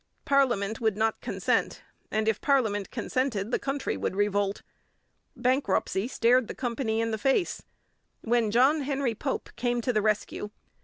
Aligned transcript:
Parliament 0.25 0.81
would 0.81 0.97
not 0.97 1.21
consent, 1.21 1.83
and 2.09 2.27
if 2.27 2.41
parliament 2.41 2.89
consented 2.89 3.51
the 3.51 3.59
country 3.59 3.95
would 3.95 4.15
revolt. 4.15 4.63
Bankruptcy 5.35 6.07
stared 6.07 6.47
the 6.47 6.55
company 6.55 6.99
in 7.01 7.11
the 7.11 7.19
face 7.19 7.61
when 8.21 8.49
John 8.49 8.81
Henry 8.81 9.13
Pope 9.13 9.49
came 9.55 9.79
to 9.81 9.93
the 9.93 10.01
rescue. 10.01 10.49